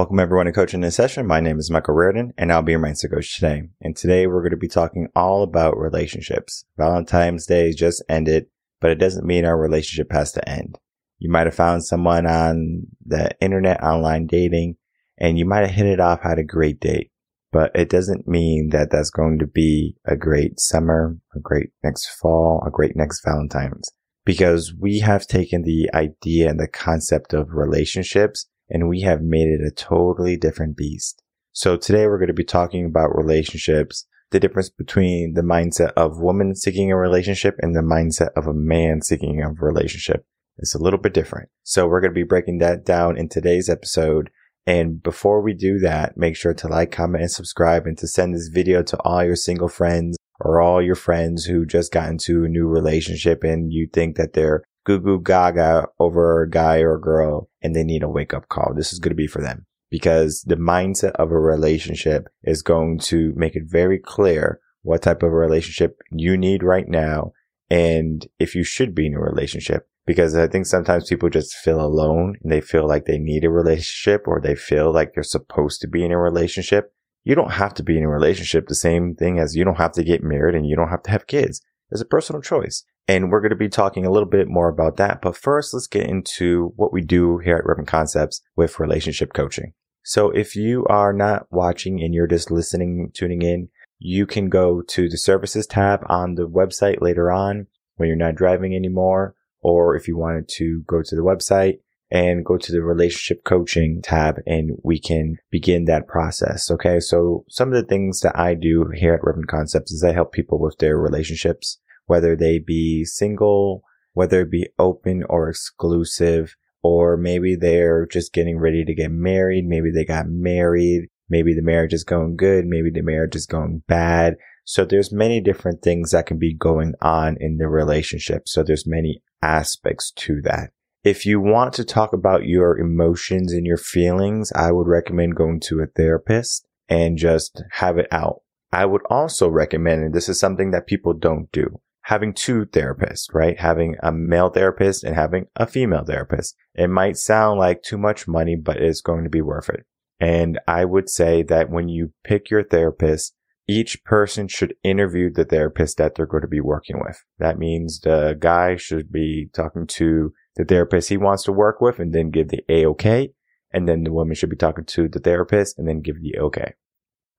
[0.00, 1.26] Welcome everyone to Coaching in this Session.
[1.26, 3.64] My name is Michael Rearden and I'll be your mindset coach today.
[3.82, 6.64] And today we're going to be talking all about relationships.
[6.78, 8.46] Valentine's Day just ended,
[8.80, 10.78] but it doesn't mean our relationship has to end.
[11.18, 14.76] You might have found someone on the internet, online dating,
[15.18, 17.10] and you might have hit it off, had a great date,
[17.52, 22.06] but it doesn't mean that that's going to be a great summer, a great next
[22.06, 23.90] fall, a great next Valentine's
[24.24, 29.48] because we have taken the idea and the concept of relationships and we have made
[29.48, 31.22] it a totally different beast.
[31.52, 36.20] So today we're going to be talking about relationships, the difference between the mindset of
[36.20, 40.24] woman seeking a relationship and the mindset of a man seeking a relationship.
[40.58, 41.48] It's a little bit different.
[41.64, 44.30] So we're going to be breaking that down in today's episode.
[44.66, 48.34] And before we do that, make sure to like, comment, and subscribe and to send
[48.34, 52.44] this video to all your single friends or all your friends who just got into
[52.44, 56.94] a new relationship and you think that they're goo goo gaga over a guy or
[56.94, 58.72] a girl and they need a wake up call.
[58.74, 62.98] This is going to be for them because the mindset of a relationship is going
[62.98, 67.32] to make it very clear what type of relationship you need right now
[67.70, 71.80] and if you should be in a relationship because I think sometimes people just feel
[71.80, 75.80] alone and they feel like they need a relationship or they feel like they're supposed
[75.82, 76.92] to be in a relationship.
[77.22, 78.66] You don't have to be in a relationship.
[78.66, 81.10] The same thing as you don't have to get married and you don't have to
[81.10, 81.60] have kids.
[81.90, 82.84] It's a personal choice.
[83.10, 85.20] And we're going to be talking a little bit more about that.
[85.20, 89.72] But first, let's get into what we do here at Reven Concepts with relationship coaching.
[90.04, 94.80] So if you are not watching and you're just listening, tuning in, you can go
[94.82, 97.66] to the services tab on the website later on
[97.96, 101.80] when you're not driving anymore or if you wanted to go to the website
[102.12, 106.70] and go to the relationship coaching tab and we can begin that process.
[106.70, 107.00] Okay.
[107.00, 110.30] So some of the things that I do here at Reven Concepts is I help
[110.30, 117.16] people with their relationships, whether they be single, whether it be open or exclusive, or
[117.16, 119.64] maybe they're just getting ready to get married.
[119.64, 121.06] Maybe they got married.
[121.28, 122.66] Maybe the marriage is going good.
[122.66, 124.34] Maybe the marriage is going bad.
[124.64, 128.48] So there's many different things that can be going on in the relationship.
[128.48, 130.70] So there's many aspects to that.
[131.04, 135.60] If you want to talk about your emotions and your feelings, I would recommend going
[135.60, 138.40] to a therapist and just have it out.
[138.72, 143.26] I would also recommend, and this is something that people don't do, having two therapists,
[143.32, 143.58] right?
[143.58, 146.56] Having a male therapist and having a female therapist.
[146.74, 149.84] It might sound like too much money, but it's going to be worth it.
[150.18, 153.34] And I would say that when you pick your therapist,
[153.66, 157.22] each person should interview the therapist that they're going to be working with.
[157.38, 161.98] That means the guy should be talking to the therapist he wants to work with
[161.98, 163.32] and then give the A OK.
[163.72, 166.74] And then the woman should be talking to the therapist and then give the OK.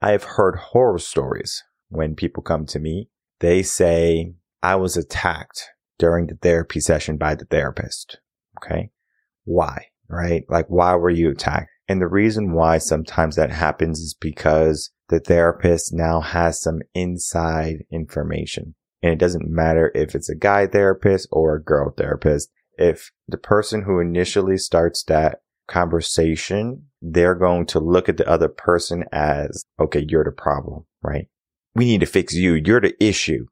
[0.02, 3.10] I have heard horror stories when people come to me.
[3.42, 4.34] They say,
[4.64, 8.20] I was attacked during the therapy session by the therapist.
[8.58, 8.92] Okay.
[9.44, 9.88] Why?
[10.08, 10.44] Right?
[10.50, 11.70] Like, why were you attacked?
[11.88, 17.84] And the reason why sometimes that happens is because the therapist now has some inside
[17.92, 18.76] information.
[19.04, 22.50] And it doesn't matter if it's a guy therapist or a girl therapist.
[22.78, 28.48] If the person who initially starts that conversation, they're going to look at the other
[28.48, 31.28] person as, okay, you're the problem, right?
[31.76, 32.54] We need to fix you.
[32.54, 33.48] You're the issue.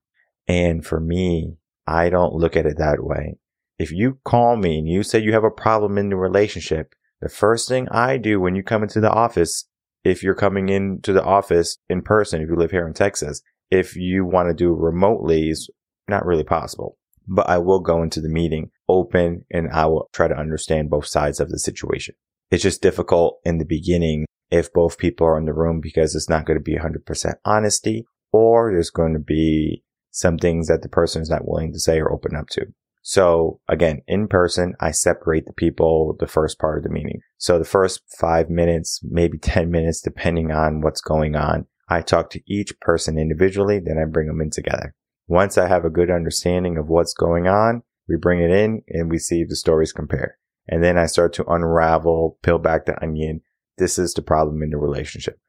[0.50, 3.38] And for me, I don't look at it that way.
[3.78, 7.30] If you call me and you say you have a problem in the relationship, the
[7.30, 9.66] first thing I do when you come into the office,
[10.04, 13.96] if you're coming into the office in person, if you live here in Texas, if
[13.96, 15.70] you want to do remotely is
[16.08, 20.28] not really possible, but I will go into the meeting open and I will try
[20.28, 22.16] to understand both sides of the situation.
[22.50, 26.30] It's just difficult in the beginning if both people are in the room because it's
[26.30, 30.90] not going to be 100% honesty or there's going to be some things that the
[30.90, 32.66] person is not willing to say or open up to.
[33.02, 37.22] So again, in person, I separate the people the first part of the meeting.
[37.38, 42.30] So the first five minutes, maybe 10 minutes, depending on what's going on, I talk
[42.32, 44.94] to each person individually, then I bring them in together.
[45.28, 49.10] Once I have a good understanding of what's going on, we bring it in and
[49.10, 50.38] we see if the stories compare.
[50.68, 53.42] And then I start to unravel, peel back the onion.
[53.78, 55.40] This is the problem in the relationship.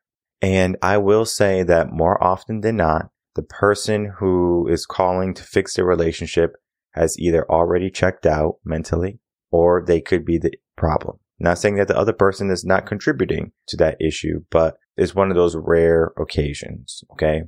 [0.40, 5.42] And I will say that more often than not, the person who is calling to
[5.42, 6.56] fix the relationship
[6.92, 11.18] has either already checked out mentally or they could be the problem.
[11.38, 15.30] Not saying that the other person is not contributing to that issue, but it's one
[15.30, 17.02] of those rare occasions.
[17.12, 17.42] Okay.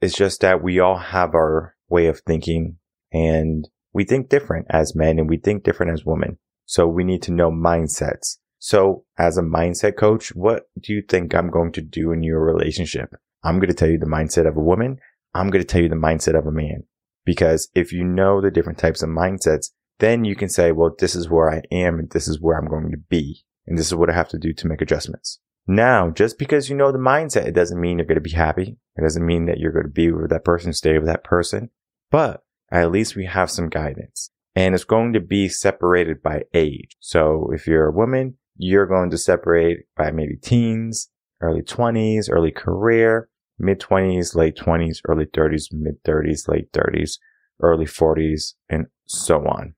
[0.00, 2.76] It's just that we all have our way of thinking
[3.12, 6.38] and we think different as men and we think different as women.
[6.64, 8.38] So we need to know mindsets.
[8.58, 12.40] So as a mindset coach, what do you think I'm going to do in your
[12.40, 13.10] relationship?
[13.42, 14.98] I'm going to tell you the mindset of a woman.
[15.34, 16.84] I'm going to tell you the mindset of a man.
[17.24, 21.14] Because if you know the different types of mindsets, then you can say, well, this
[21.14, 23.44] is where I am and this is where I'm going to be.
[23.66, 25.40] And this is what I have to do to make adjustments.
[25.66, 28.78] Now, just because you know the mindset, it doesn't mean you're going to be happy.
[28.96, 31.68] It doesn't mean that you're going to be with that person, stay with that person,
[32.10, 36.96] but at least we have some guidance and it's going to be separated by age.
[37.00, 41.10] So if you're a woman, you're going to separate by maybe teens,
[41.40, 43.28] early 20s, early career,
[43.58, 47.18] mid 20s, late 20s, early 30s, mid 30s, late 30s,
[47.60, 49.74] early 40s, and so on.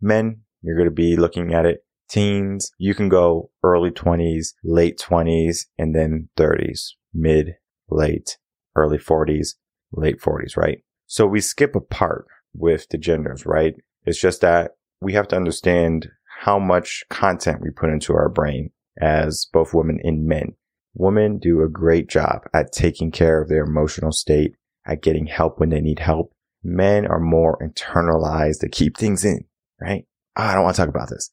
[0.00, 2.72] Men, you're going to be looking at it teens.
[2.78, 7.54] You can go early 20s, late 20s, and then 30s, mid,
[7.90, 8.38] late,
[8.74, 9.54] early 40s,
[9.92, 10.78] late 40s, right?
[11.06, 13.74] So we skip a part with the genders, right?
[14.04, 16.08] It's just that we have to understand
[16.40, 18.70] how much content we put into our brain
[19.00, 20.54] as both women and men.
[20.98, 24.54] Women do a great job at taking care of their emotional state,
[24.86, 26.32] at getting help when they need help.
[26.64, 29.44] Men are more internalized to keep things in,
[29.78, 30.06] right?
[30.36, 31.30] Oh, I don't want to talk about this.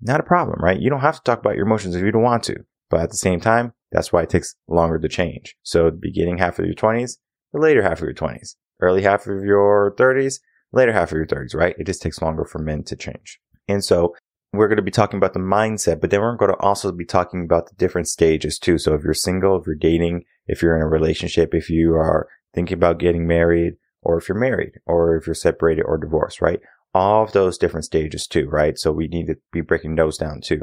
[0.00, 0.80] Not a problem, right?
[0.80, 2.56] You don't have to talk about your emotions if you don't want to.
[2.90, 5.56] But at the same time, that's why it takes longer to change.
[5.62, 7.18] So the beginning half of your 20s,
[7.52, 10.40] the later half of your 20s, early half of your 30s,
[10.72, 11.76] later half of your 30s, right?
[11.78, 13.38] It just takes longer for men to change.
[13.68, 14.14] And so
[14.56, 17.04] we're going to be talking about the mindset, but then we're going to also be
[17.04, 18.78] talking about the different stages too.
[18.78, 22.28] So if you're single, if you're dating, if you're in a relationship, if you are
[22.54, 26.60] thinking about getting married, or if you're married, or if you're separated or divorced, right?
[26.94, 28.78] All of those different stages too, right?
[28.78, 30.62] So we need to be breaking those down too.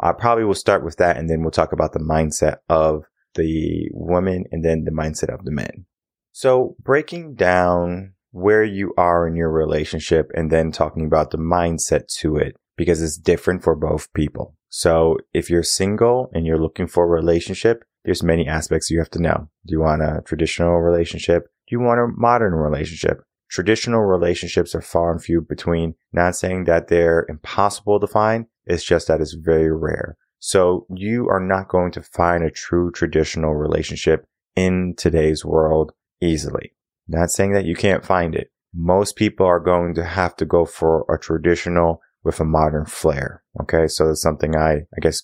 [0.00, 3.04] I probably will start with that and then we'll talk about the mindset of
[3.34, 5.86] the women and then the mindset of the men.
[6.32, 12.08] So breaking down where you are in your relationship and then talking about the mindset
[12.18, 14.56] to it because it's different for both people.
[14.68, 19.10] So if you're single and you're looking for a relationship, there's many aspects you have
[19.10, 19.48] to know.
[19.66, 21.44] Do you want a traditional relationship?
[21.68, 23.22] Do you want a modern relationship?
[23.48, 25.94] Traditional relationships are far and few between.
[26.12, 28.46] Not saying that they're impossible to find.
[28.66, 30.16] It's just that it's very rare.
[30.38, 34.26] So you are not going to find a true traditional relationship
[34.56, 36.74] in today's world easily.
[37.08, 38.50] Not saying that you can't find it.
[38.74, 43.42] Most people are going to have to go for a traditional with a modern flair.
[43.60, 43.86] Okay.
[43.86, 45.22] So it's something I, I guess,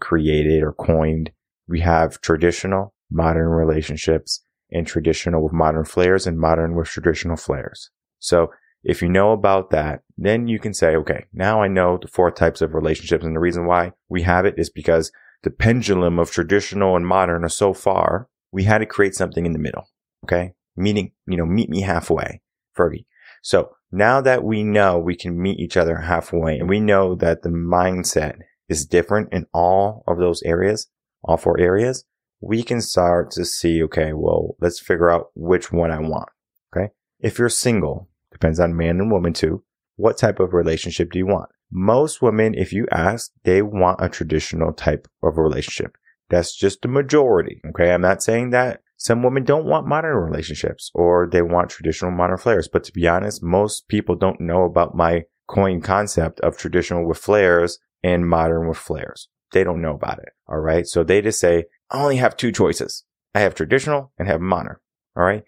[0.00, 1.30] created or coined.
[1.68, 7.90] We have traditional, modern relationships and traditional with modern flares and modern with traditional flares.
[8.18, 8.50] So
[8.82, 12.30] if you know about that, then you can say, okay, now I know the four
[12.30, 13.24] types of relationships.
[13.24, 15.12] And the reason why we have it is because
[15.42, 19.52] the pendulum of traditional and modern are so far, we had to create something in
[19.52, 19.88] the middle.
[20.24, 22.40] Okay Meaning, you know, meet me halfway,
[22.76, 23.04] Fergie.
[23.42, 27.42] So now that we know we can meet each other halfway and we know that
[27.42, 28.38] the mindset
[28.68, 30.88] is different in all of those areas,
[31.24, 32.04] all four areas,
[32.40, 36.28] we can start to see, okay, well, let's figure out which one I want.
[36.74, 36.92] Okay.
[37.18, 39.62] If you're single, depends on man and woman too.
[39.96, 41.50] What type of relationship do you want?
[41.70, 45.96] Most women, if you ask, they want a traditional type of relationship.
[46.30, 47.60] That's just the majority.
[47.70, 47.92] Okay.
[47.92, 52.36] I'm not saying that some women don't want modern relationships or they want traditional modern
[52.36, 52.68] flares.
[52.68, 57.16] But to be honest, most people don't know about my coin concept of traditional with
[57.16, 59.30] flares and modern with flares.
[59.52, 60.34] They don't know about it.
[60.46, 60.86] All right.
[60.86, 63.04] So they just say, I only have two choices.
[63.34, 64.76] I have traditional and have modern.
[65.16, 65.44] All right.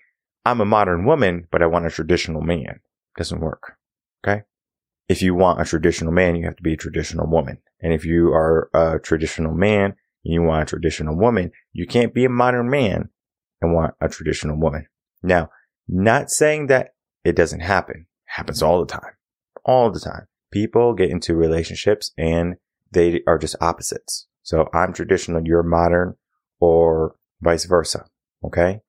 [0.47, 2.81] I'm a modern woman, but I want a traditional man.
[3.19, 3.75] Doesn't work.
[4.27, 4.45] Okay.
[5.11, 7.59] If you want a traditional man, you have to be a traditional woman.
[7.83, 9.95] And if you are a traditional man
[10.25, 13.11] and you want a traditional woman, you can't be a modern man
[13.63, 14.87] and want a traditional woman.
[15.23, 15.49] Now,
[15.89, 16.91] not saying that
[17.25, 18.07] it doesn't happen.
[18.27, 19.13] It happens all the time.
[19.65, 20.27] All the time.
[20.51, 22.57] People get into relationships and
[22.91, 24.27] they are just opposites.
[24.43, 26.17] So I'm traditional, you're modern,
[26.61, 28.07] or vice versa.
[28.45, 28.81] Okay.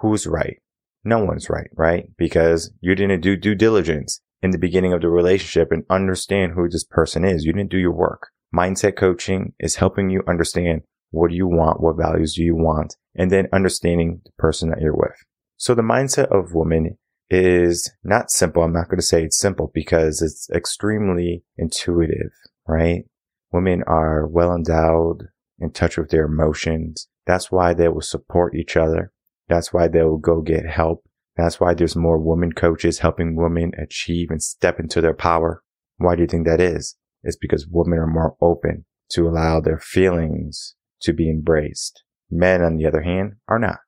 [0.00, 0.56] Who's right?
[1.04, 2.08] No one's right, right?
[2.18, 6.68] Because you didn't do due diligence in the beginning of the relationship and understand who
[6.68, 7.44] this person is.
[7.44, 8.28] You didn't do your work.
[8.54, 11.80] Mindset coaching is helping you understand what do you want?
[11.80, 12.96] What values do you want?
[13.14, 15.16] And then understanding the person that you're with.
[15.56, 16.98] So the mindset of women
[17.30, 18.62] is not simple.
[18.62, 22.32] I'm not going to say it's simple because it's extremely intuitive,
[22.68, 23.04] right?
[23.52, 27.08] Women are well endowed, in touch with their emotions.
[27.26, 29.12] That's why they will support each other.
[29.48, 31.04] That's why they will go get help.
[31.36, 35.62] That's why there's more women coaches helping women achieve and step into their power.
[35.98, 36.96] Why do you think that is?
[37.22, 40.74] It's because women are more open to allow their feelings
[41.06, 42.04] to be embraced.
[42.30, 43.78] Men, on the other hand, are not.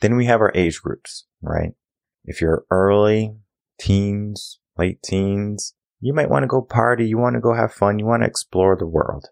[0.00, 1.72] Then we have our age groups, right?
[2.24, 3.34] If you're early
[3.80, 7.06] teens, late teens, you might want to go party.
[7.06, 7.98] You want to go have fun.
[7.98, 9.26] You want to explore the world.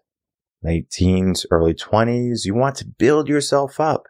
[0.63, 4.03] Late teens, early twenties, you want to build yourself up,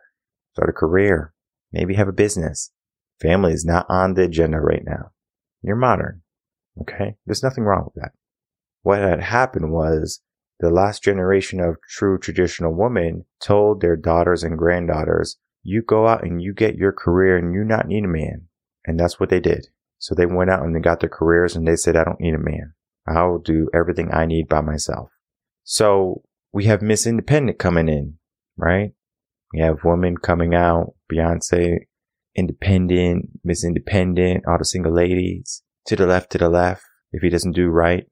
[0.53, 1.33] start a career,
[1.71, 2.71] maybe have a business.
[3.21, 5.11] Family is not on the agenda right now.
[5.61, 6.21] You're modern.
[6.81, 7.17] Okay.
[7.25, 8.13] There's nothing wrong with that.
[8.83, 10.21] What had happened was
[10.59, 16.23] the last generation of true traditional women told their daughters and granddaughters, you go out
[16.23, 18.47] and you get your career and you not need a man.
[18.85, 19.67] And that's what they did.
[19.99, 22.33] So they went out and they got their careers and they said, I don't need
[22.33, 22.73] a man.
[23.07, 25.09] I'll do everything I need by myself.
[25.63, 28.15] So we have Miss Independent coming in,
[28.55, 28.93] right?
[29.53, 31.79] We have women coming out, Beyonce,
[32.35, 37.29] Independent, Miss Independent, all the single ladies, to the left, to the left, if he
[37.29, 38.05] doesn't do right.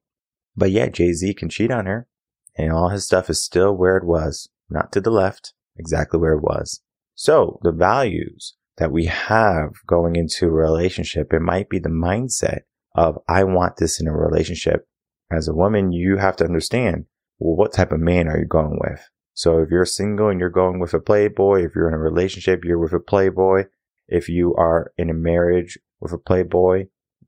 [0.56, 2.08] But yeah, Jay-Z can cheat on her
[2.56, 6.34] and all his stuff is still where it was, not to the left, exactly where
[6.34, 6.80] it was.
[7.14, 12.60] So the values that we have going into a relationship, it might be the mindset
[12.94, 14.86] of, I want this in a relationship.
[15.30, 17.06] As a woman, you have to understand,
[17.38, 19.08] well, what type of man are you going with?
[19.34, 22.64] So if you're single and you're going with a playboy, if you're in a relationship,
[22.64, 23.64] you're with a playboy.
[24.08, 26.86] If you are in a marriage with a playboy,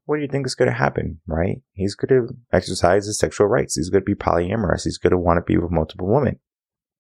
[0.09, 1.61] what do you think is going to happen, right?
[1.75, 3.77] He's going to exercise his sexual rights.
[3.77, 4.85] He's going to be polyamorous.
[4.85, 6.39] He's going to want to be with multiple women.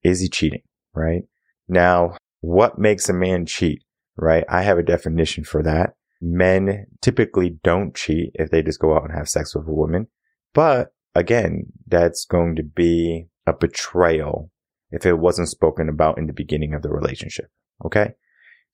[0.02, 0.60] Is he cheating,
[0.94, 1.22] right?
[1.66, 3.82] Now, what makes a man cheat,
[4.18, 4.44] right?
[4.46, 5.94] I have a definition for that.
[6.20, 10.08] Men typically don't cheat if they just go out and have sex with a woman.
[10.52, 14.50] But again, that's going to be a betrayal
[14.90, 17.46] if it wasn't spoken about in the beginning of the relationship.
[17.82, 18.10] Okay.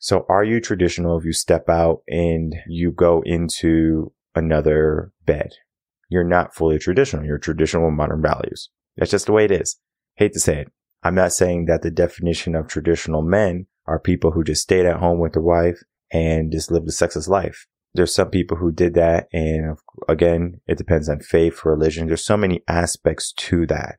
[0.01, 5.53] So are you traditional if you step out and you go into another bed.
[6.09, 7.25] You're not fully traditional.
[7.25, 8.71] You're traditional with modern values.
[8.97, 9.79] That's just the way it is.
[10.17, 10.73] Hate to say it.
[11.03, 15.01] I'm not saying that the definition of traditional men are people who just stayed at
[15.01, 17.67] home with their wife and just lived a sexless life.
[17.95, 19.29] There's some people who did that.
[19.33, 19.77] And
[20.09, 22.07] again, it depends on faith, religion.
[22.07, 23.97] There's so many aspects to that.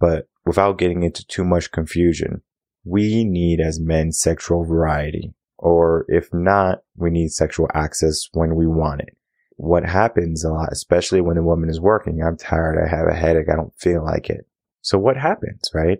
[0.00, 2.42] But without getting into too much confusion,
[2.84, 5.34] we need as men sexual variety.
[5.58, 9.15] Or if not, we need sexual access when we want it
[9.56, 13.14] what happens a lot, especially when the woman is working, I'm tired, I have a
[13.14, 14.46] headache, I don't feel like it.
[14.82, 15.98] So what happens, right?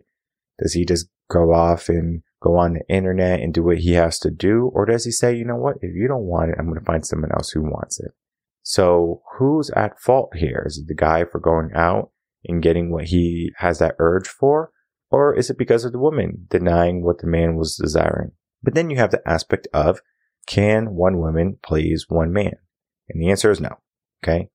[0.59, 4.19] Does he just go off and go on the internet and do what he has
[4.21, 4.71] to do?
[4.75, 5.77] Or does he say, you know what?
[5.81, 8.13] If you don't want it, I'm going to find someone else who wants it.
[8.63, 10.65] So who's at fault here?
[10.67, 12.11] Is it the guy for going out
[12.45, 14.71] and getting what he has that urge for?
[15.11, 18.33] Or is it because of the woman denying what the man was desiring?
[18.63, 20.01] But then you have the aspect of
[20.47, 22.57] can one woman please one man?
[23.09, 23.79] And the answer is no.
[24.23, 24.49] Okay.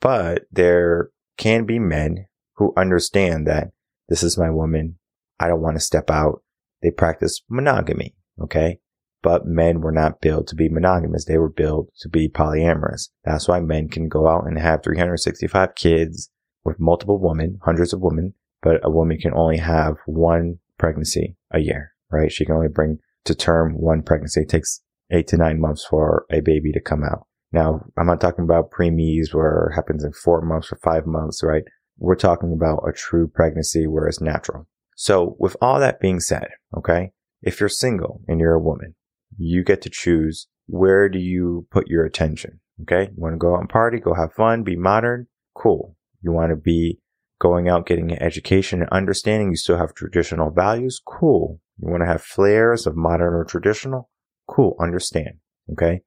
[0.00, 2.26] But there can be men
[2.56, 3.70] who understand that
[4.08, 4.98] this is my woman.
[5.40, 6.42] I don't want to step out.
[6.82, 8.14] They practice monogamy.
[8.40, 8.78] Okay.
[9.22, 11.24] But men were not built to be monogamous.
[11.24, 13.08] They were built to be polyamorous.
[13.24, 16.30] That's why men can go out and have 365 kids
[16.64, 21.60] with multiple women, hundreds of women, but a woman can only have one pregnancy a
[21.60, 22.30] year, right?
[22.30, 24.42] She can only bring to term one pregnancy.
[24.42, 27.26] It takes eight to nine months for a baby to come out.
[27.52, 31.42] Now, I'm not talking about preemies where it happens in four months or five months,
[31.42, 31.64] right?
[31.98, 34.66] We're talking about a true pregnancy where it's natural.
[34.96, 37.12] So with all that being said, okay,
[37.42, 38.94] if you're single and you're a woman,
[39.36, 42.60] you get to choose where do you put your attention?
[42.82, 43.10] Okay.
[43.10, 45.26] You want to go out and party, go have fun, be modern?
[45.54, 45.96] Cool.
[46.22, 47.00] You want to be
[47.40, 51.00] going out, getting an education and understanding you still have traditional values?
[51.06, 51.60] Cool.
[51.78, 54.10] You want to have flares of modern or traditional?
[54.48, 54.76] Cool.
[54.80, 55.38] Understand.
[55.72, 56.02] Okay.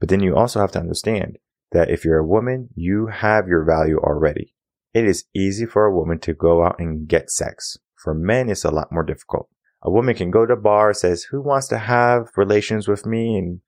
[0.00, 1.38] But then you also have to understand
[1.72, 4.54] that if you're a woman, you have your value already.
[4.94, 7.76] It is easy for a woman to go out and get sex.
[7.96, 9.48] For men, it's a lot more difficult.
[9.82, 13.36] A woman can go to a bar, says, who wants to have relations with me?
[13.36, 13.60] And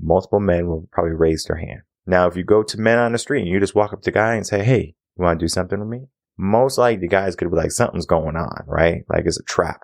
[0.00, 1.80] multiple men will probably raise their hand.
[2.06, 4.10] Now, if you go to men on the street and you just walk up to
[4.10, 6.08] a guy and say, Hey, you want to do something with me?
[6.36, 9.04] Most likely the guy's to be like, something's going on, right?
[9.08, 9.80] Like it's a trap.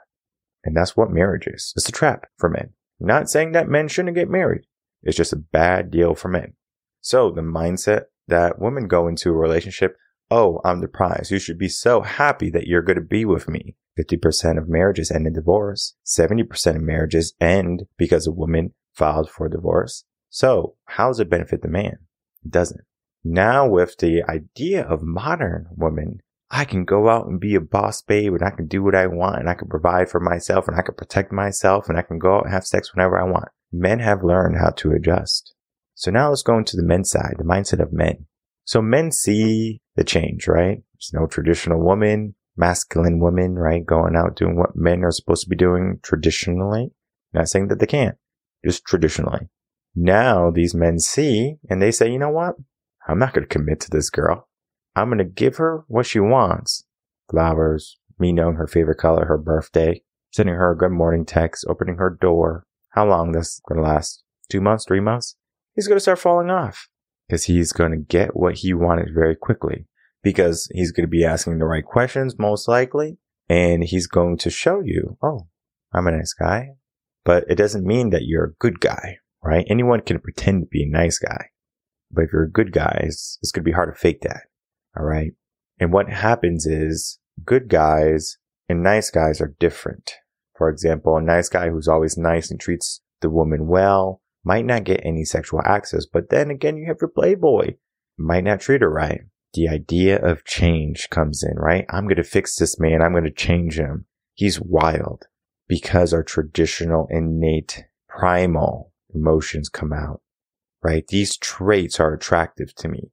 [0.64, 1.72] And that's what marriage is.
[1.76, 2.70] It's a trap for men.
[2.98, 4.62] Not saying that men shouldn't get married.
[5.02, 6.54] It's just a bad deal for men.
[7.00, 9.96] So the mindset that women go into a relationship,
[10.30, 11.30] oh, I'm the prize.
[11.30, 13.76] You should be so happy that you're going to be with me.
[13.98, 15.96] 50% of marriages end in divorce.
[16.06, 20.04] 70% of marriages end because a woman filed for divorce.
[20.28, 21.98] So how does it benefit the man?
[22.44, 22.80] It doesn't.
[23.24, 28.02] Now with the idea of modern women, I can go out and be a boss
[28.02, 30.76] babe and I can do what I want and I can provide for myself and
[30.76, 33.48] I can protect myself and I can go out and have sex whenever I want
[33.72, 35.54] men have learned how to adjust.
[35.94, 38.26] So now let's go into the men's side, the mindset of men.
[38.64, 40.82] So men see the change, right?
[40.94, 43.84] There's no traditional woman, masculine woman, right?
[43.84, 46.92] Going out doing what men are supposed to be doing traditionally.
[47.32, 48.16] Not saying that they can't,
[48.64, 49.48] just traditionally.
[49.94, 52.54] Now these men see and they say, you know what?
[53.08, 54.48] I'm not going to commit to this girl.
[54.94, 56.84] I'm going to give her what she wants.
[57.30, 61.96] Flowers, me knowing her favorite color, her birthday, sending her a good morning text, opening
[61.96, 64.22] her door, how long this is going to last?
[64.48, 65.36] Two months, three months?
[65.74, 66.88] He's going to start falling off
[67.28, 69.86] because he's going to get what he wanted very quickly
[70.22, 73.18] because he's going to be asking the right questions, most likely.
[73.50, 75.48] and he's going to show you, oh,
[75.92, 76.68] I'm a nice guy,
[77.24, 79.66] but it doesn't mean that you're a good guy, right?
[79.68, 81.46] Anyone can pretend to be a nice guy,
[82.12, 84.42] but if you're a good guy, it's, it's going to be hard to fake that.
[84.96, 85.32] All right.
[85.80, 90.12] And what happens is good guys and nice guys are different.
[90.60, 94.84] For example, a nice guy who's always nice and treats the woman well might not
[94.84, 97.76] get any sexual access, but then again, you have your playboy,
[98.18, 99.22] might not treat her right.
[99.54, 101.86] The idea of change comes in, right?
[101.88, 103.00] I'm going to fix this man.
[103.00, 104.04] I'm going to change him.
[104.34, 105.28] He's wild
[105.66, 110.20] because our traditional innate primal emotions come out,
[110.82, 111.08] right?
[111.08, 113.12] These traits are attractive to me,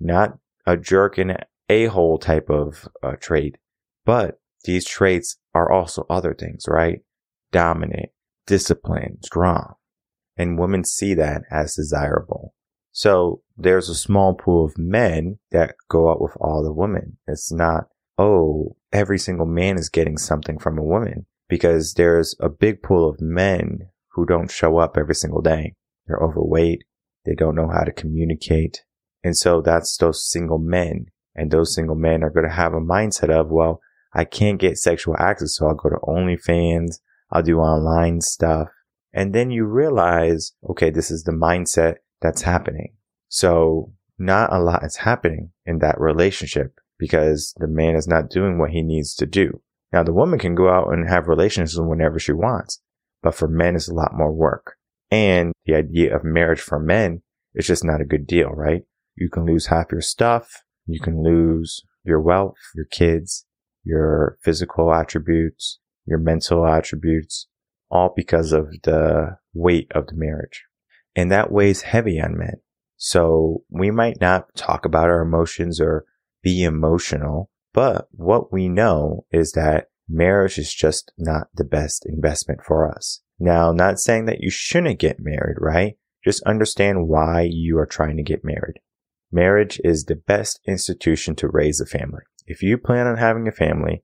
[0.00, 3.58] not a jerk and a-hole type of uh, trait,
[4.06, 7.00] but these traits are also other things, right?
[7.50, 8.10] Dominant,
[8.46, 9.74] disciplined, strong.
[10.36, 12.52] And women see that as desirable.
[12.92, 17.16] So there's a small pool of men that go out with all the women.
[17.26, 17.84] It's not,
[18.18, 23.08] oh, every single man is getting something from a woman because there's a big pool
[23.08, 25.74] of men who don't show up every single day.
[26.06, 26.84] They're overweight.
[27.24, 28.84] They don't know how to communicate.
[29.24, 31.06] And so that's those single men.
[31.34, 33.80] And those single men are going to have a mindset of, well,
[34.14, 35.56] I can't get sexual access.
[35.56, 37.00] So I'll go to OnlyFans.
[37.30, 38.68] I'll do online stuff.
[39.12, 42.94] And then you realize, okay, this is the mindset that's happening.
[43.28, 48.58] So not a lot is happening in that relationship because the man is not doing
[48.58, 49.60] what he needs to do.
[49.92, 52.80] Now the woman can go out and have relations whenever she wants,
[53.22, 54.76] but for men it's a lot more work.
[55.10, 57.22] And the idea of marriage for men
[57.54, 58.82] is just not a good deal, right?
[59.14, 60.62] You can lose half your stuff.
[60.86, 63.46] You can lose your wealth, your kids,
[63.86, 67.46] your physical attributes, your mental attributes,
[67.90, 70.64] all because of the weight of the marriage.
[71.14, 72.56] And that weighs heavy on men.
[72.96, 76.04] So we might not talk about our emotions or
[76.42, 82.60] be emotional, but what we know is that marriage is just not the best investment
[82.66, 83.22] for us.
[83.38, 85.96] Now, not saying that you shouldn't get married, right?
[86.24, 88.80] Just understand why you are trying to get married.
[89.30, 92.22] Marriage is the best institution to raise a family.
[92.46, 94.02] If you plan on having a family,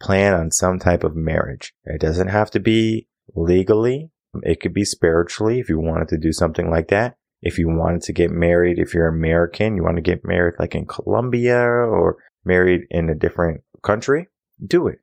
[0.00, 1.72] plan on some type of marriage.
[1.84, 4.10] It doesn't have to be legally.
[4.42, 7.16] It could be spiritually if you wanted to do something like that.
[7.42, 10.74] If you wanted to get married, if you're American, you want to get married like
[10.74, 14.28] in Colombia or married in a different country,
[14.64, 15.00] do it.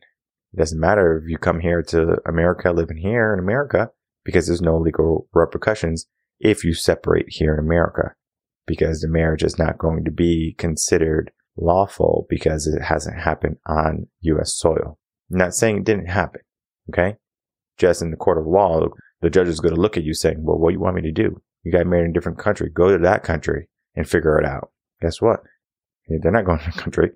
[0.54, 3.92] It doesn't matter if you come here to America, living here in America,
[4.24, 6.08] because there's no legal repercussions
[6.40, 8.16] if you separate here in America,
[8.66, 14.08] because the marriage is not going to be considered lawful because it hasn't happened on
[14.22, 14.56] U.S.
[14.56, 14.98] soil.
[15.32, 16.42] I'm not saying it didn't happen.
[16.90, 17.18] Okay.
[17.78, 18.88] Just in the court of law,
[19.22, 21.02] the judge is going to look at you saying, well, what do you want me
[21.04, 21.42] to do?
[21.64, 22.70] You got married in a different country.
[22.70, 24.72] Go to that country and figure it out.
[25.02, 25.42] Guess what?
[26.08, 27.12] They're not going to the country.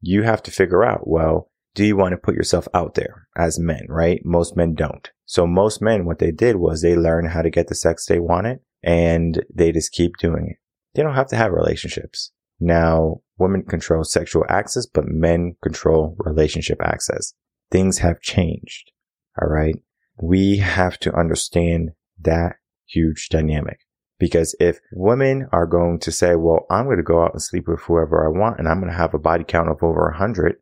[0.00, 3.58] You have to figure out, well, do you want to put yourself out there as
[3.58, 4.20] men, right?
[4.24, 5.10] Most men don't.
[5.26, 8.18] So most men, what they did was they learned how to get the sex they
[8.18, 10.56] wanted and they just keep doing it.
[10.94, 12.32] They don't have to have relationships.
[12.58, 17.34] Now, women control sexual access, but men control relationship access.
[17.70, 18.92] Things have changed.
[19.40, 19.76] All right.
[20.20, 23.80] We have to understand that huge dynamic.
[24.18, 27.68] Because if women are going to say, well, I'm going to go out and sleep
[27.68, 30.18] with whoever I want and I'm going to have a body count of over a
[30.18, 30.56] hundred,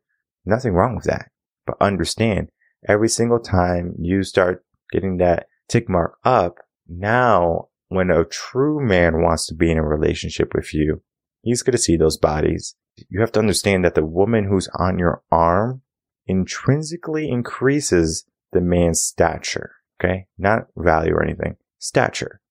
[0.45, 1.31] nothing wrong with that.
[1.65, 2.49] But understand
[2.87, 9.23] every single time you start getting that tick mark up, now when a true man
[9.23, 11.01] wants to be in a relationship with you,
[11.41, 12.75] he's going to see those bodies.
[13.09, 15.81] You have to understand that the woman who's on your arm
[16.25, 19.71] intrinsically increases the man's stature.
[19.99, 20.27] Okay.
[20.37, 21.57] Not value or anything.
[21.79, 22.41] Stature.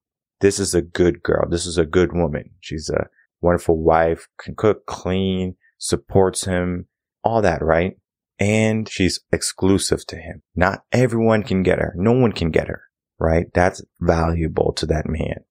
[0.41, 1.49] This is a good girl.
[1.49, 2.51] This is a good woman.
[2.61, 3.09] She's a
[3.41, 6.87] wonderful wife, can cook, clean, supports him,
[7.23, 7.97] all that, right?
[8.39, 10.43] And she's exclusive to him.
[10.55, 11.95] Not everyone can get her.
[11.97, 12.83] No one can get her,
[13.19, 13.47] right?
[13.55, 15.45] That's valuable to that man,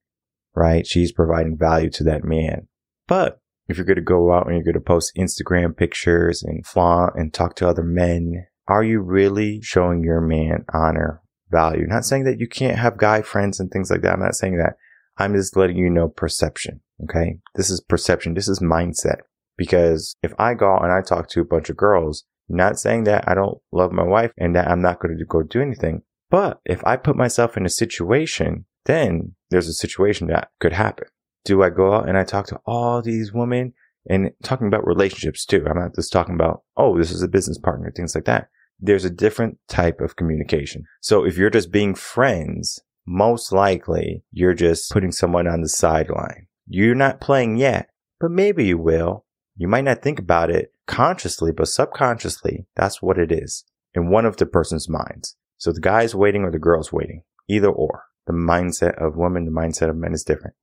[0.53, 0.85] right?
[0.85, 2.67] She's providing value to that man.
[3.07, 6.65] But if you're going to go out and you're going to post Instagram pictures and
[6.65, 11.85] flaunt and talk to other men, are you really showing your man honor, value?
[11.87, 14.13] Not saying that you can't have guy friends and things like that.
[14.13, 14.75] I'm not saying that.
[15.17, 16.81] I'm just letting you know perception.
[17.03, 17.39] Okay.
[17.55, 18.33] This is perception.
[18.33, 19.19] This is mindset.
[19.57, 23.27] Because if I go and I talk to a bunch of girls, not saying that
[23.27, 26.01] I don't love my wife and that I'm not going to go do anything.
[26.29, 31.07] But if I put myself in a situation, then there's a situation that could happen
[31.45, 33.73] do I go out and I talk to all these women
[34.09, 35.65] and talking about relationships too?
[35.67, 38.49] I'm not just talking about, oh, this is a business partner, things like that.
[38.79, 40.83] There's a different type of communication.
[40.99, 46.47] So if you're just being friends, most likely you're just putting someone on the sideline.
[46.67, 49.23] You're not playing yet, but maybe you will.
[49.55, 53.63] You might not think about it consciously, but subconsciously, that's what it is.
[53.95, 55.35] in one of the person's minds.
[55.57, 58.03] So the guy's waiting or the girl's waiting, either or.
[58.27, 60.55] The mindset of women, the mindset of men is different.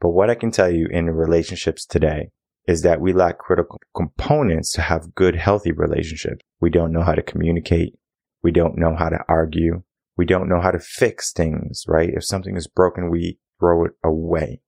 [0.00, 2.30] But what I can tell you in relationships today
[2.66, 6.42] is that we lack critical components to have good, healthy relationships.
[6.60, 7.94] We don't know how to communicate.
[8.42, 9.82] We don't know how to argue.
[10.16, 12.10] We don't know how to fix things, right?
[12.12, 14.60] If something is broken, we throw it away.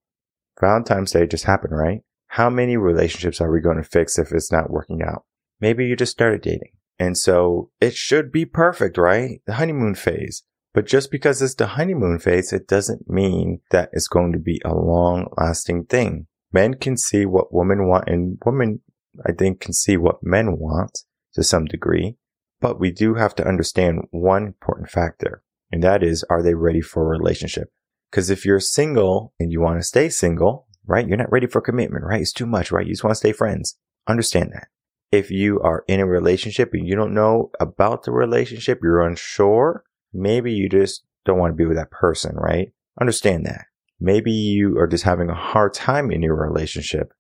[0.61, 2.01] Valentine's Day just happened, right?
[2.29, 5.25] How many relationships are we going to fix if it's not working out?
[5.61, 6.73] Maybe you just started dating.
[6.99, 9.41] And so it should be perfect, right?
[9.47, 10.43] The honeymoon phase.
[10.73, 14.61] But just because it's the honeymoon phase, it doesn't mean that it's going to be
[14.65, 16.27] a long lasting thing.
[16.53, 18.81] Men can see what women want and women,
[19.27, 21.01] I think, can see what men want
[21.35, 22.17] to some degree.
[22.61, 26.83] But we do have to understand one important factor, and that is, are they ready
[26.83, 27.73] for a relationship?
[28.11, 31.07] Because if you're single and you want to stay single, right?
[31.07, 32.21] You're not ready for commitment, right?
[32.21, 32.87] It's too much, right?
[32.87, 33.79] You just want to stay friends.
[34.07, 34.69] Understand that.
[35.13, 39.85] If you are in a relationship and you don't know about the relationship, you're unsure,
[40.13, 42.73] maybe you just don't want to be with that person, right?
[43.01, 43.67] Understand that.
[44.01, 47.13] Maybe you are just having a hard time in your relationship,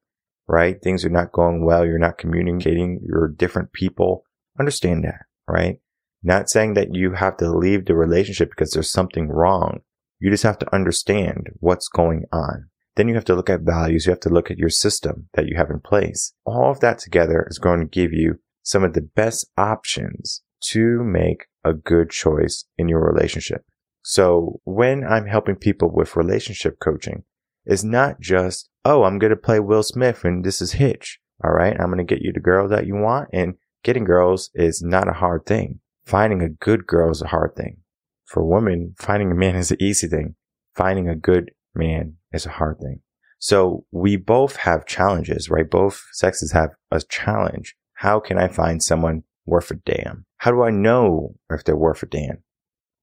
[0.49, 0.81] right?
[0.83, 1.85] Things are not going well.
[1.85, 3.01] You're not communicating.
[3.07, 4.25] You're different people.
[4.59, 5.79] Understand that, right?
[6.23, 9.81] Not saying that you have to leave the relationship because there's something wrong.
[10.19, 12.69] You just have to understand what's going on.
[12.97, 14.07] Then you have to look at values.
[14.07, 16.35] You have to look at your system that you have in place.
[16.45, 21.03] All of that together is going to give you some of the best options to
[21.03, 23.65] make a good choice in your relationship.
[24.03, 27.25] So when I'm helping people with relationship coaching,
[27.65, 31.21] it's not just, oh, I'm going to play Will Smith and this is Hitch.
[31.45, 31.77] All right.
[31.79, 33.29] I'm going to get you the girl that you want.
[33.33, 35.81] And getting girls is not a hard thing.
[36.05, 37.79] Finding a good girl is a hard thing.
[38.27, 40.37] For women, finding a man is an easy thing.
[40.75, 43.01] Finding a good man is a hard thing.
[43.39, 45.69] So we both have challenges, right?
[45.69, 47.75] Both sexes have a challenge.
[47.95, 50.27] How can I find someone worth a damn?
[50.39, 52.43] How do I know if they're worth a damn?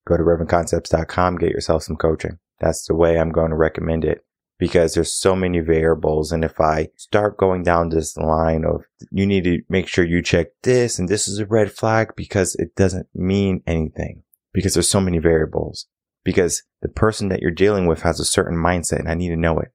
[0.07, 2.39] Go to revenconcepts.com, get yourself some coaching.
[2.59, 4.25] That's the way I'm going to recommend it
[4.57, 6.31] because there's so many variables.
[6.31, 10.21] And if I start going down this line of you need to make sure you
[10.21, 14.23] check this and this is a red flag because it doesn't mean anything
[14.53, 15.87] because there's so many variables
[16.23, 19.37] because the person that you're dealing with has a certain mindset and I need to
[19.37, 19.69] know it.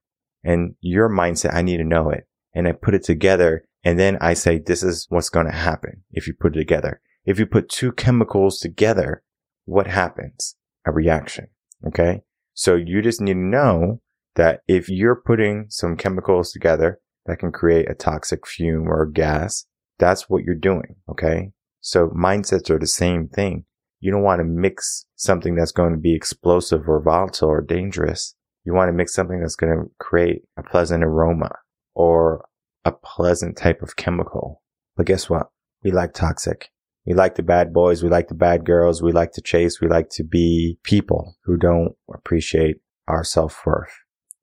[0.44, 2.27] And your mindset, I need to know it.
[2.55, 6.05] And I put it together and then I say, this is what's going to happen
[6.11, 7.01] if you put it together.
[7.25, 9.23] If you put two chemicals together,
[9.64, 10.57] what happens?
[10.87, 11.49] A reaction.
[11.87, 12.23] Okay.
[12.55, 14.01] So you just need to know
[14.35, 19.66] that if you're putting some chemicals together that can create a toxic fume or gas,
[19.99, 20.97] that's what you're doing.
[21.09, 21.51] Okay.
[21.81, 23.64] So mindsets are the same thing.
[24.01, 28.35] You don't want to mix something that's going to be explosive or volatile or dangerous.
[28.64, 31.51] You want to mix something that's going to create a pleasant aroma
[31.95, 32.45] or
[32.85, 34.62] a pleasant type of chemical.
[34.97, 35.49] But guess what?
[35.83, 36.71] We like toxic.
[37.07, 38.03] We like the bad boys.
[38.03, 39.03] We like the bad girls.
[39.03, 39.81] We like to chase.
[39.81, 42.77] We like to be people who don't appreciate
[43.09, 43.92] our self worth.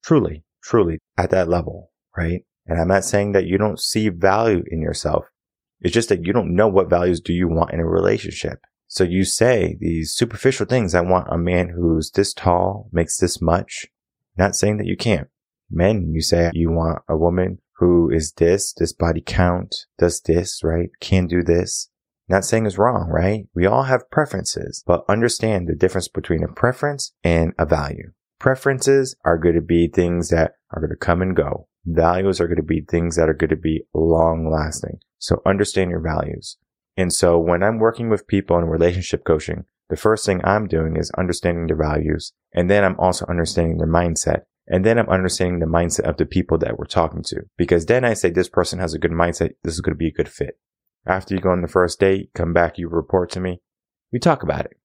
[0.03, 2.43] Truly, truly at that level, right?
[2.65, 5.25] And I'm not saying that you don't see value in yourself.
[5.81, 8.59] It's just that you don't know what values do you want in a relationship.
[8.87, 10.93] So you say these superficial things.
[10.93, 13.87] I want a man who's this tall, makes this much.
[14.37, 15.27] Not saying that you can't.
[15.69, 20.61] Men, you say you want a woman who is this, this body count, does this,
[20.63, 20.89] right?
[20.99, 21.89] Can do this.
[22.27, 23.45] Not saying it's wrong, right?
[23.55, 28.11] We all have preferences, but understand the difference between a preference and a value.
[28.37, 31.67] Preferences are going to be things that are going to come and go.
[31.85, 34.99] Values are going to be things that are going to be long lasting.
[35.17, 36.57] So understand your values.
[36.97, 40.97] And so when I'm working with people in relationship coaching, the first thing I'm doing
[40.97, 42.33] is understanding their values.
[42.53, 44.41] And then I'm also understanding their mindset.
[44.69, 47.41] And then I'm understanding the mindset of the people that we're talking to.
[47.57, 49.51] Because then I say, this person has a good mindset.
[49.63, 50.59] This is going to be a good fit.
[51.05, 53.61] After you go on the first date, come back, you report to me.
[54.11, 54.77] We talk about it.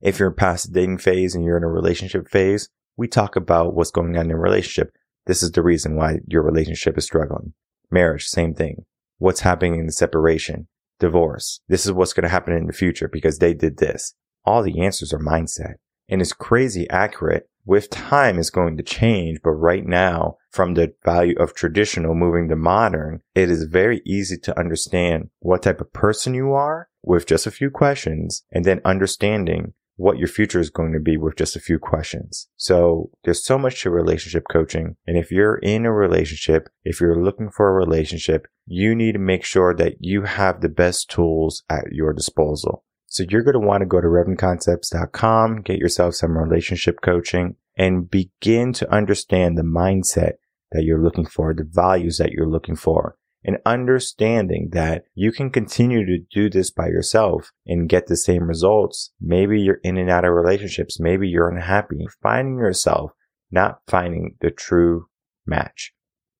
[0.00, 3.74] If you're past the dating phase and you're in a relationship phase, we talk about
[3.74, 4.92] what's going on in your relationship.
[5.26, 7.54] This is the reason why your relationship is struggling.
[7.90, 8.84] Marriage, same thing.
[9.18, 10.68] What's happening in the separation?
[11.02, 11.60] divorce.
[11.68, 14.14] This is what's going to happen in the future because they did this.
[14.44, 15.74] All the answers are mindset
[16.08, 17.50] and it's crazy accurate.
[17.64, 22.48] With time, is going to change, but right now, from the value of traditional moving
[22.48, 27.26] to modern, it is very easy to understand what type of person you are with
[27.26, 31.36] just a few questions and then understanding what your future is going to be with
[31.36, 32.48] just a few questions.
[32.56, 34.96] So there's so much to relationship coaching.
[35.06, 39.18] And if you're in a relationship, if you're looking for a relationship, you need to
[39.18, 42.84] make sure that you have the best tools at your disposal.
[43.12, 48.10] So you're going to want to go to revenconcepts.com, get yourself some relationship coaching and
[48.10, 50.36] begin to understand the mindset
[50.70, 53.16] that you're looking for, the values that you're looking for.
[53.44, 58.44] and understanding that you can continue to do this by yourself and get the same
[58.44, 59.12] results.
[59.20, 61.00] Maybe you're in and out of relationships.
[61.00, 62.06] Maybe you're unhappy.
[62.22, 63.12] Finding yourself,
[63.50, 65.06] not finding the true
[65.46, 65.92] match.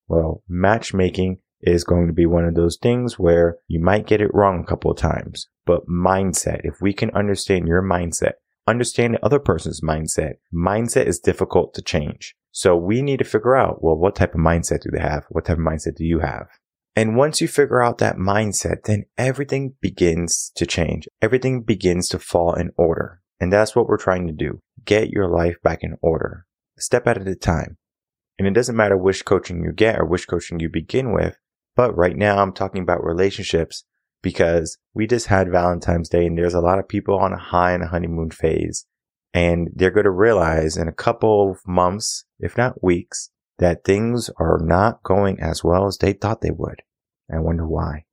[0.07, 4.35] Well, matchmaking is going to be one of those things where you might get it
[4.35, 8.33] wrong a couple of times, but mindset, if we can understand your mindset,
[8.67, 12.35] understand the other person's mindset, mindset is difficult to change.
[12.51, 15.25] So we need to figure out, well, what type of mindset do they have?
[15.31, 16.49] What type of mindset do you have?
[16.95, 21.09] And once you figure out that mindset, then everything begins to change.
[21.23, 23.23] Everything begins to fall in order.
[23.41, 24.61] And that's what we're trying to do.
[24.85, 26.47] Get your life back in order,
[26.79, 27.79] step at a time.
[28.39, 31.37] And it doesn't matter which coaching you get or which coaching you begin with.
[31.75, 33.85] But right now I'm talking about relationships
[34.23, 37.73] because we just had Valentine's Day and there's a lot of people on a high
[37.73, 38.87] and a honeymoon phase.
[39.35, 44.31] And they're going to realize in a couple of months, if not weeks, that things
[44.39, 46.83] are not going as well as they thought they would.
[47.35, 48.05] I wonder why.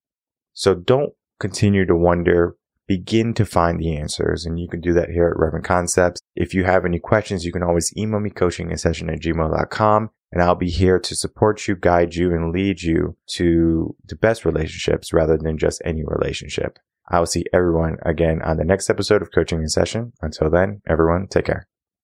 [0.54, 2.56] So don't continue to wonder.
[2.88, 4.46] Begin to find the answers.
[4.46, 6.22] And you can do that here at Reven Concepts.
[6.36, 10.42] If you have any questions, you can always email me coaching session at gmail.com and
[10.42, 15.14] I'll be here to support you, guide you, and lead you to the best relationships
[15.14, 16.80] rather than just any relationship.
[17.08, 20.14] I will see everyone again on the next episode of Coaching in Session.
[20.22, 21.69] Until then, everyone, take care.